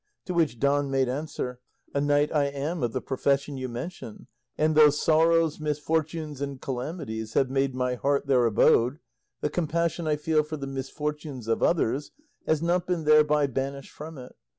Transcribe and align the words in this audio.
To 0.25 0.33
which 0.33 0.59
Don 0.59 0.89
made 0.89 1.07
answer, 1.07 1.59
"A 1.93 2.01
knight 2.01 2.33
I 2.33 2.45
am 2.45 2.81
of 2.81 2.91
the 2.91 3.03
profession 3.03 3.55
you 3.55 3.69
mention, 3.69 4.25
and 4.57 4.73
though 4.73 4.89
sorrows, 4.89 5.59
misfortunes, 5.59 6.41
and 6.41 6.59
calamities 6.59 7.33
have 7.33 7.51
made 7.51 7.75
my 7.75 7.93
heart 7.93 8.25
their 8.25 8.47
abode, 8.47 8.97
the 9.41 9.49
compassion 9.51 10.07
I 10.07 10.15
feel 10.15 10.41
for 10.41 10.57
the 10.57 10.65
misfortunes 10.65 11.47
of 11.47 11.61
others 11.61 12.09
has 12.47 12.63
not 12.63 12.87
been 12.87 13.03
thereby 13.03 13.45
banished 13.45 13.91
from 13.91 14.17
it. 14.17 14.35